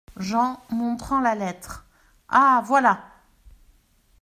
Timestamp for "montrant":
0.71-1.19